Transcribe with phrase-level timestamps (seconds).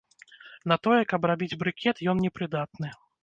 [0.71, 2.93] На тое, каб рабіць брыкет, ён не прыдатны.